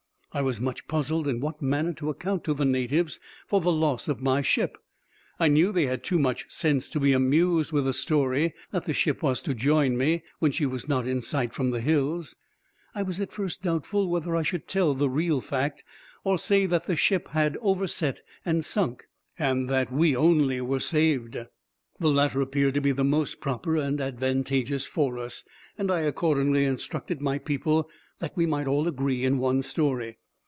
I 0.33 0.41
was 0.41 0.61
much 0.61 0.87
puzzled 0.87 1.27
in 1.27 1.41
what 1.41 1.61
manner 1.61 1.91
to 1.95 2.09
account 2.09 2.45
to 2.45 2.53
the 2.53 2.63
natives 2.63 3.19
for 3.47 3.59
the 3.59 3.69
loss 3.69 4.07
of 4.07 4.21
my 4.21 4.41
ship: 4.41 4.77
I 5.41 5.49
knew 5.49 5.73
they 5.73 5.87
had 5.87 6.05
too 6.05 6.17
much 6.17 6.49
sense 6.49 6.87
to 6.91 7.01
be 7.01 7.11
amused 7.11 7.73
with 7.73 7.85
a 7.85 7.91
story 7.91 8.53
that 8.71 8.85
the 8.85 8.93
ship 8.93 9.21
was 9.21 9.41
to 9.41 9.53
join 9.53 9.97
me, 9.97 10.23
when 10.39 10.53
she 10.53 10.65
was 10.65 10.87
not 10.87 11.05
in 11.05 11.19
sight 11.19 11.51
from 11.53 11.71
the 11.71 11.81
hills. 11.81 12.37
I 12.95 13.01
was 13.03 13.19
at 13.19 13.33
first 13.33 13.61
doubtful 13.63 14.09
whether 14.09 14.33
I 14.33 14.41
should 14.41 14.69
tell 14.69 14.93
the 14.93 15.09
real 15.09 15.41
fact, 15.41 15.83
or 16.23 16.37
say 16.39 16.65
that 16.65 16.85
the 16.85 16.95
ship 16.95 17.27
had 17.31 17.57
overset 17.57 18.21
and 18.45 18.63
sunk, 18.63 19.07
and 19.37 19.69
that 19.69 19.91
we 19.91 20.15
only 20.15 20.61
were 20.61 20.79
saved: 20.79 21.33
the 21.99 22.07
latter 22.09 22.39
appeared 22.39 22.75
to 22.75 22.81
be 22.81 22.93
the 22.93 23.03
most 23.03 23.41
proper 23.41 23.75
and 23.75 23.99
advantageous 23.99 24.87
for 24.87 25.19
us, 25.19 25.43
and 25.77 25.91
I 25.91 25.99
accordingly 26.01 26.63
instructed 26.63 27.19
my 27.19 27.37
people, 27.37 27.89
that 28.19 28.37
we 28.37 28.45
might 28.45 28.67
all 28.67 28.87
agree 28.87 29.25
in 29.25 29.37
one 29.37 29.61
story. 29.61 30.19